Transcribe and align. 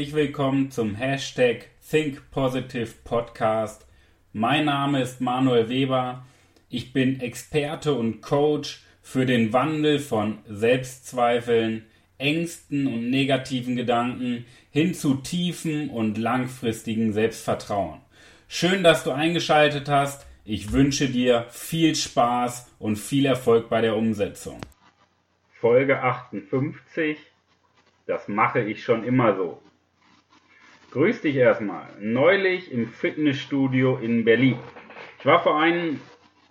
Herzlich 0.00 0.16
willkommen 0.16 0.70
zum 0.70 0.94
Hashtag 0.94 1.66
Think 1.90 2.30
Positive 2.30 2.88
Podcast. 3.04 3.86
Mein 4.32 4.64
Name 4.64 5.02
ist 5.02 5.20
Manuel 5.20 5.68
Weber. 5.68 6.24
Ich 6.70 6.94
bin 6.94 7.20
Experte 7.20 7.92
und 7.92 8.22
Coach 8.22 8.82
für 9.02 9.26
den 9.26 9.52
Wandel 9.52 9.98
von 9.98 10.38
Selbstzweifeln, 10.48 11.84
Ängsten 12.16 12.86
und 12.86 13.10
negativen 13.10 13.76
Gedanken 13.76 14.46
hin 14.70 14.94
zu 14.94 15.16
tiefen 15.16 15.90
und 15.90 16.16
langfristigen 16.16 17.12
Selbstvertrauen. 17.12 18.00
Schön, 18.48 18.82
dass 18.82 19.04
du 19.04 19.10
eingeschaltet 19.10 19.90
hast. 19.90 20.26
Ich 20.46 20.72
wünsche 20.72 21.10
dir 21.10 21.44
viel 21.50 21.94
Spaß 21.94 22.74
und 22.78 22.96
viel 22.96 23.26
Erfolg 23.26 23.68
bei 23.68 23.82
der 23.82 23.96
Umsetzung. 23.96 24.62
Folge 25.60 26.02
58. 26.02 27.18
Das 28.06 28.28
mache 28.28 28.62
ich 28.62 28.82
schon 28.82 29.04
immer 29.04 29.36
so. 29.36 29.60
Grüß 30.92 31.20
dich 31.20 31.36
erstmal. 31.36 31.86
Neulich 32.00 32.72
im 32.72 32.88
Fitnessstudio 32.88 33.98
in 33.98 34.24
Berlin. 34.24 34.58
Ich 35.20 35.24
war 35.24 35.40
vor 35.40 35.60
ein, 35.60 36.00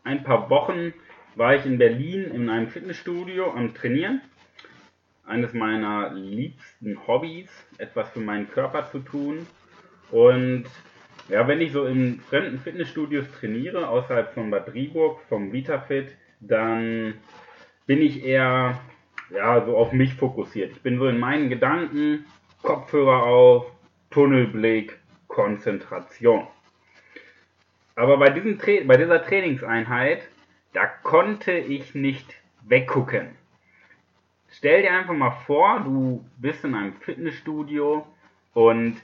ein 0.05 0.23
paar 0.23 0.49
Wochen 0.49 0.93
war 1.35 1.55
ich 1.55 1.65
in 1.65 1.77
Berlin 1.77 2.23
in 2.23 2.49
einem 2.49 2.69
Fitnessstudio 2.69 3.51
am 3.51 3.73
Trainieren. 3.73 4.21
Eines 5.25 5.51
meiner 5.51 6.13
liebsten 6.13 7.05
Hobbys, 7.05 7.49
etwas 7.79 8.11
für 8.11 8.21
meinen 8.21 8.49
Körper 8.49 8.89
zu 8.89 8.99
tun. 8.99 9.45
Und 10.09 10.67
ja, 11.27 11.45
wenn 11.49 11.59
ich 11.59 11.73
so 11.73 11.85
in 11.85 12.21
fremden 12.21 12.59
Fitnessstudios 12.59 13.29
trainiere, 13.41 13.89
außerhalb 13.89 14.33
von 14.33 14.49
Bad 14.49 14.73
Driburg, 14.73 15.19
vom 15.27 15.51
VitaFit, 15.51 16.15
dann 16.39 17.15
bin 17.85 18.01
ich 18.01 18.23
eher 18.23 18.79
ja, 19.31 19.65
so 19.65 19.75
auf 19.75 19.91
mich 19.91 20.13
fokussiert. 20.13 20.71
Ich 20.71 20.81
bin 20.81 20.97
so 20.97 21.07
in 21.07 21.19
meinen 21.19 21.49
Gedanken, 21.49 22.25
Kopfhörer 22.61 23.23
auf, 23.23 23.69
Tunnelblick, 24.11 24.99
Konzentration. 25.27 26.47
Aber 27.95 28.17
bei, 28.17 28.29
bei 28.29 28.97
dieser 28.97 29.23
Trainingseinheit, 29.23 30.27
da 30.73 30.85
konnte 30.85 31.51
ich 31.51 31.95
nicht 31.95 32.33
weggucken. 32.67 33.29
Stell 34.51 34.81
dir 34.81 34.93
einfach 34.93 35.13
mal 35.13 35.31
vor, 35.31 35.81
du 35.81 36.25
bist 36.37 36.63
in 36.63 36.75
einem 36.75 36.93
Fitnessstudio 36.93 38.07
und 38.53 38.97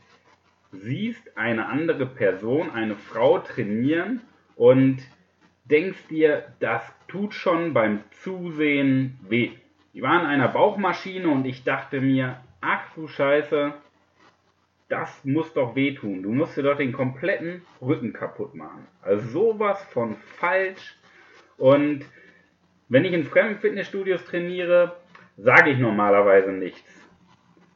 siehst 0.71 1.37
eine 1.37 1.67
andere 1.67 2.05
Person, 2.05 2.71
eine 2.71 2.95
Frau 2.95 3.39
trainieren 3.39 4.21
und 4.55 4.97
denkst 5.65 6.07
dir, 6.09 6.53
das 6.59 6.81
tut 7.07 7.33
schon 7.33 7.73
beim 7.73 8.03
Zusehen 8.11 9.19
weh. 9.27 9.51
Die 9.93 10.01
waren 10.01 10.21
in 10.21 10.27
einer 10.27 10.47
Bauchmaschine 10.47 11.27
und 11.27 11.45
ich 11.45 11.63
dachte 11.63 12.01
mir, 12.01 12.41
ach 12.61 12.81
du 12.95 13.07
Scheiße, 13.07 13.73
das 14.87 15.25
muss 15.25 15.53
doch 15.53 15.75
wehtun. 15.75 16.21
Du 16.23 16.31
musst 16.31 16.57
dir 16.57 16.63
doch 16.63 16.77
den 16.77 16.93
kompletten 16.93 17.63
Rücken 17.81 18.13
kaputt 18.13 18.53
machen. 18.53 18.87
Also 19.01 19.27
sowas 19.27 19.81
von 19.85 20.15
falsch. 20.37 20.95
Und 21.57 22.05
wenn 22.89 23.05
ich 23.05 23.13
in 23.13 23.23
fremden 23.23 23.59
Fitnessstudios 23.59 24.25
trainiere, 24.25 24.95
sage 25.37 25.71
ich 25.71 25.79
normalerweise 25.79 26.51
nichts. 26.51 27.09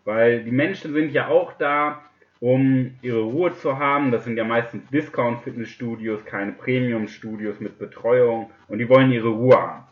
Weil 0.05 0.43
die 0.43 0.51
Menschen 0.51 0.93
sind 0.93 1.11
ja 1.11 1.27
auch 1.27 1.53
da, 1.53 2.03
um 2.39 2.95
ihre 3.01 3.21
Ruhe 3.21 3.53
zu 3.53 3.77
haben. 3.79 4.11
Das 4.11 4.23
sind 4.23 4.37
ja 4.37 4.43
meistens 4.43 4.87
Discount-Fitnessstudios, 4.89 6.25
keine 6.25 6.53
Premium-Studios 6.53 7.59
mit 7.59 7.79
Betreuung 7.79 8.51
und 8.67 8.77
die 8.77 8.87
wollen 8.87 9.11
ihre 9.11 9.29
Ruhe 9.29 9.57
haben. 9.61 9.83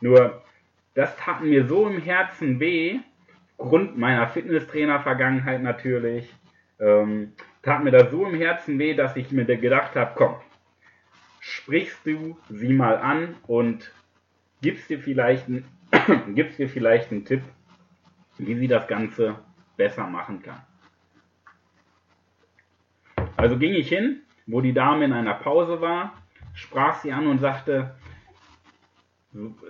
Nur, 0.00 0.42
das 0.94 1.16
tat 1.16 1.42
mir 1.42 1.66
so 1.66 1.88
im 1.88 2.00
Herzen 2.00 2.60
weh, 2.60 3.00
Grund 3.58 3.96
meiner 3.96 4.28
Fitnesstrainer-Vergangenheit 4.28 5.62
natürlich, 5.62 6.32
ähm, 6.78 7.32
tat 7.62 7.82
mir 7.82 7.90
das 7.90 8.10
so 8.10 8.26
im 8.26 8.34
Herzen 8.34 8.78
weh, 8.78 8.94
dass 8.94 9.16
ich 9.16 9.30
mir 9.32 9.44
gedacht 9.44 9.94
habe, 9.96 10.12
komm, 10.14 10.36
sprichst 11.40 12.04
du 12.04 12.36
sie 12.48 12.72
mal 12.72 12.98
an 12.98 13.36
und 13.46 13.92
gibst 14.62 14.90
dir 14.90 14.98
vielleicht, 14.98 15.48
ein, 15.48 15.64
gibst 16.34 16.58
dir 16.58 16.68
vielleicht 16.68 17.10
einen 17.12 17.24
Tipp, 17.24 17.42
wie 18.38 18.54
sie 18.56 18.68
das 18.68 18.86
Ganze 18.86 19.36
besser 19.76 20.06
machen 20.06 20.42
kann. 20.42 20.60
Also 23.36 23.58
ging 23.58 23.74
ich 23.74 23.88
hin, 23.88 24.22
wo 24.46 24.60
die 24.60 24.72
Dame 24.72 25.04
in 25.04 25.12
einer 25.12 25.34
Pause 25.34 25.80
war, 25.80 26.14
sprach 26.54 27.00
sie 27.00 27.12
an 27.12 27.26
und 27.26 27.38
sagte, 27.38 27.94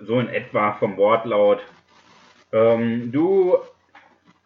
so 0.02 0.20
in 0.20 0.28
etwa 0.28 0.72
vom 0.74 0.96
Wortlaut, 0.96 1.60
ähm, 2.52 3.10
du, 3.10 3.56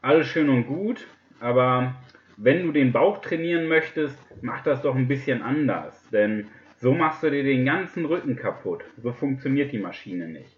alles 0.01 0.27
schön 0.29 0.49
und 0.49 0.67
gut, 0.67 1.07
aber 1.41 1.95
wenn 2.43 2.63
du 2.63 2.73
den 2.73 2.93
Bauch 2.93 3.21
trainieren 3.21 3.69
möchtest, 3.69 4.19
mach 4.41 4.63
das 4.63 4.81
doch 4.81 4.95
ein 4.95 5.09
bisschen 5.09 5.43
anders, 5.43 6.09
denn 6.11 6.49
so 6.79 6.95
machst 6.95 7.23
du 7.23 7.31
dir 7.31 7.45
den 7.45 7.67
ganzen 7.67 8.07
Rücken 8.07 8.37
kaputt. 8.37 8.83
So 8.97 9.13
funktioniert 9.13 9.73
die 9.73 9.79
Maschine 9.79 10.27
nicht. 10.27 10.57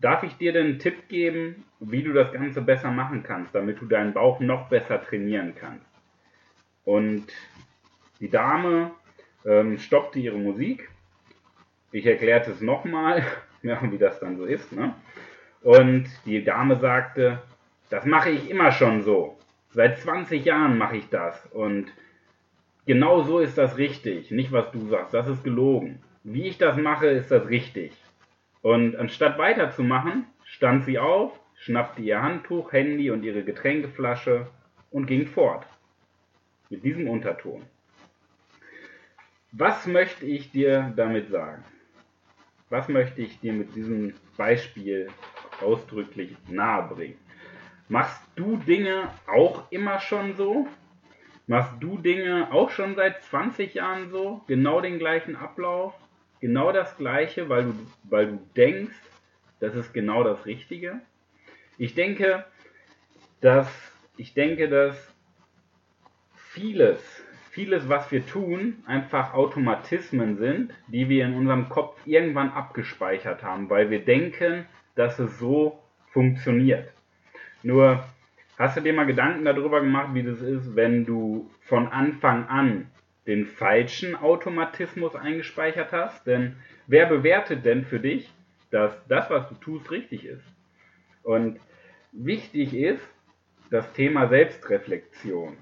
Darf 0.00 0.24
ich 0.24 0.36
dir 0.36 0.52
denn 0.52 0.66
einen 0.66 0.78
Tipp 0.80 1.08
geben, 1.08 1.64
wie 1.78 2.02
du 2.02 2.12
das 2.12 2.32
Ganze 2.32 2.60
besser 2.60 2.90
machen 2.90 3.22
kannst, 3.22 3.54
damit 3.54 3.80
du 3.80 3.86
deinen 3.86 4.12
Bauch 4.12 4.40
noch 4.40 4.68
besser 4.68 5.00
trainieren 5.00 5.54
kannst? 5.54 5.86
Und 6.84 7.26
die 8.18 8.28
Dame 8.28 8.90
ähm, 9.46 9.78
stoppte 9.78 10.18
ihre 10.18 10.38
Musik. 10.38 10.90
Ich 11.92 12.04
erklärte 12.04 12.50
es 12.50 12.60
nochmal, 12.60 13.24
ja, 13.62 13.80
wie 13.92 13.98
das 13.98 14.18
dann 14.18 14.36
so 14.36 14.44
ist. 14.44 14.72
Ne? 14.72 14.92
Und 15.62 16.06
die 16.26 16.42
Dame 16.42 16.74
sagte, 16.76 17.40
das 17.90 18.04
mache 18.04 18.30
ich 18.30 18.50
immer 18.50 18.72
schon 18.72 19.02
so. 19.04 19.33
Seit 19.74 19.98
20 19.98 20.44
Jahren 20.44 20.78
mache 20.78 20.98
ich 20.98 21.08
das 21.08 21.46
und 21.46 21.92
genau 22.86 23.22
so 23.22 23.40
ist 23.40 23.58
das 23.58 23.76
richtig. 23.76 24.30
Nicht, 24.30 24.52
was 24.52 24.70
du 24.70 24.78
sagst, 24.86 25.12
das 25.12 25.26
ist 25.26 25.42
gelogen. 25.42 25.98
Wie 26.22 26.44
ich 26.44 26.58
das 26.58 26.76
mache, 26.76 27.08
ist 27.08 27.32
das 27.32 27.48
richtig. 27.48 27.92
Und 28.62 28.94
anstatt 28.94 29.36
weiterzumachen, 29.36 30.26
stand 30.44 30.84
sie 30.84 31.00
auf, 31.00 31.32
schnappte 31.56 32.02
ihr 32.02 32.22
Handtuch, 32.22 32.72
Handy 32.72 33.10
und 33.10 33.24
ihre 33.24 33.42
Getränkeflasche 33.42 34.46
und 34.92 35.06
ging 35.06 35.26
fort. 35.26 35.66
Mit 36.70 36.84
diesem 36.84 37.08
Unterton. 37.08 37.62
Was 39.50 39.88
möchte 39.88 40.24
ich 40.24 40.52
dir 40.52 40.92
damit 40.94 41.30
sagen? 41.30 41.64
Was 42.70 42.88
möchte 42.88 43.22
ich 43.22 43.40
dir 43.40 43.52
mit 43.52 43.74
diesem 43.74 44.14
Beispiel 44.36 45.08
ausdrücklich 45.60 46.36
nahebringen? 46.48 47.23
Machst 47.88 48.22
du 48.34 48.56
Dinge 48.56 49.10
auch 49.26 49.70
immer 49.70 50.00
schon 50.00 50.36
so? 50.36 50.66
Machst 51.46 51.72
du 51.80 51.98
Dinge 51.98 52.48
auch 52.50 52.70
schon 52.70 52.94
seit 52.94 53.22
20 53.24 53.74
Jahren 53.74 54.10
so? 54.10 54.42
Genau 54.46 54.80
den 54.80 54.98
gleichen 54.98 55.36
Ablauf? 55.36 55.92
Genau 56.40 56.72
das 56.72 56.96
gleiche, 56.96 57.50
weil 57.50 57.64
du, 57.64 57.74
weil 58.04 58.26
du 58.28 58.38
denkst, 58.56 58.96
das 59.60 59.74
ist 59.74 59.92
genau 59.92 60.24
das 60.24 60.46
Richtige? 60.46 61.00
Ich 61.76 61.94
denke, 61.94 62.46
dass, 63.42 63.68
ich 64.16 64.32
denke, 64.32 64.70
dass 64.70 64.96
vieles, 66.34 67.00
vieles, 67.50 67.88
was 67.90 68.10
wir 68.10 68.26
tun, 68.26 68.82
einfach 68.86 69.34
Automatismen 69.34 70.38
sind, 70.38 70.72
die 70.86 71.10
wir 71.10 71.26
in 71.26 71.34
unserem 71.34 71.68
Kopf 71.68 72.00
irgendwann 72.06 72.50
abgespeichert 72.50 73.42
haben, 73.42 73.68
weil 73.68 73.90
wir 73.90 74.02
denken, 74.02 74.64
dass 74.94 75.18
es 75.18 75.38
so 75.38 75.82
funktioniert. 76.12 76.93
Nur 77.64 78.04
hast 78.58 78.76
du 78.76 78.82
dir 78.82 78.92
mal 78.92 79.06
Gedanken 79.06 79.46
darüber 79.46 79.80
gemacht, 79.80 80.10
wie 80.12 80.22
das 80.22 80.40
ist, 80.42 80.76
wenn 80.76 81.06
du 81.06 81.50
von 81.62 81.88
Anfang 81.88 82.46
an 82.46 82.90
den 83.26 83.46
falschen 83.46 84.14
Automatismus 84.14 85.16
eingespeichert 85.16 85.90
hast? 85.90 86.26
Denn 86.26 86.56
wer 86.86 87.06
bewertet 87.06 87.64
denn 87.64 87.86
für 87.86 87.98
dich, 87.98 88.30
dass 88.70 88.94
das, 89.08 89.30
was 89.30 89.48
du 89.48 89.54
tust, 89.54 89.90
richtig 89.90 90.26
ist? 90.26 90.44
Und 91.22 91.58
wichtig 92.12 92.74
ist 92.74 93.00
das 93.70 93.90
Thema 93.94 94.28
Selbstreflexion. 94.28 95.56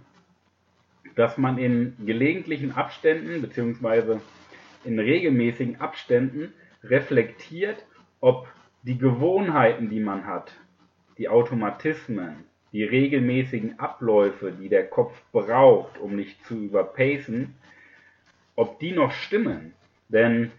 Dass 1.14 1.38
man 1.38 1.56
in 1.56 1.94
gelegentlichen 2.04 2.72
Abständen 2.72 3.40
bzw. 3.40 4.18
in 4.84 4.98
regelmäßigen 4.98 5.80
Abständen 5.80 6.52
reflektiert, 6.82 7.86
ob 8.20 8.48
die 8.82 8.98
Gewohnheiten, 8.98 9.88
die 9.88 10.00
man 10.00 10.26
hat, 10.26 10.52
die 11.18 11.28
Automatismen, 11.28 12.44
die 12.72 12.84
regelmäßigen 12.84 13.78
Abläufe, 13.78 14.52
die 14.52 14.68
der 14.68 14.86
Kopf 14.86 15.20
braucht, 15.32 15.98
um 15.98 16.16
nicht 16.16 16.44
zu 16.44 16.54
überpacen, 16.54 17.54
ob 18.56 18.78
die 18.80 18.92
noch 18.92 19.12
stimmen. 19.12 19.74
Denn 20.08 20.50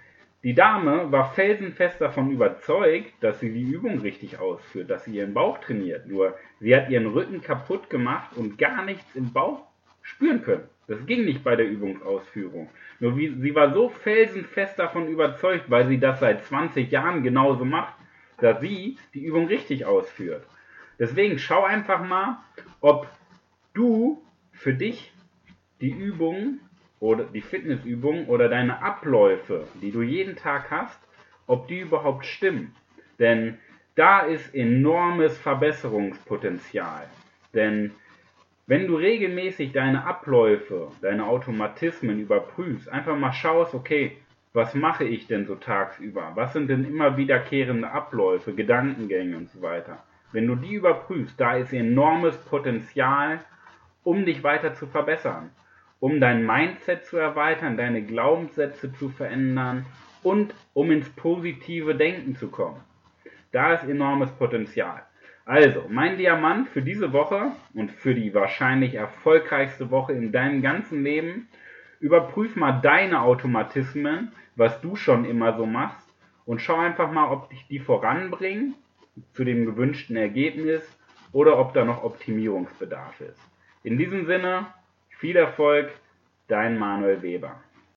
die 0.43 0.53
Dame 0.53 1.11
war 1.11 1.33
felsenfest 1.33 2.01
davon 2.01 2.29
überzeugt, 2.29 3.13
dass 3.21 3.39
sie 3.39 3.51
die 3.51 3.61
Übung 3.61 3.99
richtig 3.99 4.39
ausführt, 4.39 4.89
dass 4.89 5.05
sie 5.05 5.15
ihren 5.15 5.33
Bauch 5.33 5.59
trainiert. 5.59 6.07
Nur 6.07 6.37
sie 6.59 6.75
hat 6.75 6.89
ihren 6.89 7.07
Rücken 7.07 7.41
kaputt 7.41 7.89
gemacht 7.89 8.35
und 8.35 8.57
gar 8.57 8.83
nichts 8.83 9.15
im 9.15 9.31
Bauch 9.31 9.61
spüren 10.01 10.43
können. 10.43 10.67
Das 10.87 11.05
ging 11.05 11.23
nicht 11.23 11.43
bei 11.43 11.55
der 11.55 11.69
Übungsausführung. 11.69 12.69
Nur 12.99 13.17
wie, 13.17 13.29
sie 13.29 13.55
war 13.55 13.73
so 13.73 13.87
felsenfest 13.89 14.77
davon 14.77 15.07
überzeugt, 15.07 15.69
weil 15.69 15.87
sie 15.87 15.97
das 15.97 16.19
seit 16.19 16.43
20 16.43 16.91
Jahren 16.91 17.23
genauso 17.23 17.63
macht, 17.63 17.93
dass 18.37 18.61
sie 18.61 18.97
die 19.13 19.23
Übung 19.23 19.47
richtig 19.47 19.85
ausführt. 19.85 20.45
Deswegen 20.99 21.39
schau 21.39 21.63
einfach 21.63 22.03
mal, 22.03 22.37
ob 22.81 23.07
du 23.73 24.21
für 24.51 24.73
dich 24.73 25.11
die 25.81 25.91
Übung 25.91 26.59
oder 26.99 27.25
die 27.25 27.41
Fitnessübung 27.41 28.27
oder 28.27 28.47
deine 28.47 28.81
Abläufe, 28.81 29.67
die 29.81 29.91
du 29.91 30.01
jeden 30.01 30.35
Tag 30.35 30.71
hast, 30.71 30.99
ob 31.47 31.67
die 31.67 31.79
überhaupt 31.79 32.25
stimmen. 32.25 32.73
Denn 33.19 33.57
da 33.95 34.21
ist 34.21 34.55
enormes 34.55 35.37
Verbesserungspotenzial. 35.37 37.07
Denn 37.53 37.91
wenn 38.65 38.87
du 38.87 38.95
regelmäßig 38.95 39.73
deine 39.73 40.05
Abläufe, 40.05 40.91
deine 41.01 41.27
Automatismen 41.27 42.19
überprüfst, 42.19 42.87
einfach 42.87 43.17
mal 43.17 43.33
schaust, 43.33 43.73
okay, 43.73 44.17
was 44.53 44.75
mache 44.75 45.03
ich 45.03 45.25
denn 45.25 45.47
so 45.47 45.55
tagsüber? 45.55 46.31
Was 46.35 46.53
sind 46.53 46.69
denn 46.69 46.85
immer 46.85 47.17
wiederkehrende 47.17 47.89
Abläufe, 47.89 48.53
Gedankengänge 48.53 49.35
und 49.35 49.49
so 49.49 49.61
weiter? 49.63 50.03
Wenn 50.31 50.47
du 50.47 50.55
die 50.55 50.75
überprüfst, 50.75 51.39
da 51.39 51.57
ist 51.57 51.73
enormes 51.73 52.37
Potenzial, 52.37 53.39
um 54.03 54.25
dich 54.25 54.43
weiter 54.43 54.73
zu 54.75 54.85
verbessern, 54.87 55.49
um 55.99 56.19
dein 56.19 56.45
Mindset 56.45 57.05
zu 57.05 57.17
erweitern, 57.17 57.77
deine 57.77 58.03
Glaubenssätze 58.03 58.93
zu 58.93 59.09
verändern 59.09 59.85
und 60.21 60.53
um 60.73 60.91
ins 60.91 61.09
positive 61.09 61.95
Denken 61.95 62.35
zu 62.35 62.49
kommen. 62.49 62.81
Da 63.51 63.73
ist 63.73 63.87
enormes 63.87 64.31
Potenzial. 64.31 65.03
Also, 65.45 65.85
mein 65.89 66.17
Diamant 66.17 66.69
für 66.69 66.81
diese 66.81 67.11
Woche 67.11 67.51
und 67.73 67.91
für 67.91 68.15
die 68.15 68.33
wahrscheinlich 68.33 68.95
erfolgreichste 68.95 69.91
Woche 69.91 70.13
in 70.13 70.31
deinem 70.31 70.61
ganzen 70.61 71.03
Leben, 71.03 71.49
überprüf 72.03 72.57
mal 72.57 72.81
deine 72.81 73.21
Automatismen, 73.21 74.33
was 74.57 74.81
du 74.81 74.97
schon 74.97 75.23
immer 75.23 75.55
so 75.55 75.65
machst 75.65 76.05
und 76.45 76.59
schau 76.59 76.75
einfach 76.75 77.09
mal, 77.09 77.31
ob 77.31 77.49
dich 77.49 77.65
die 77.67 77.79
voranbringen 77.79 78.75
zu 79.31 79.45
dem 79.45 79.65
gewünschten 79.65 80.17
Ergebnis 80.17 80.83
oder 81.31 81.57
ob 81.57 81.73
da 81.73 81.85
noch 81.85 82.03
Optimierungsbedarf 82.03 83.21
ist. 83.21 83.39
In 83.83 83.97
diesem 83.97 84.25
Sinne, 84.25 84.65
viel 85.17 85.37
Erfolg, 85.37 85.91
dein 86.49 86.77
Manuel 86.77 87.21
Weber. 87.21 87.55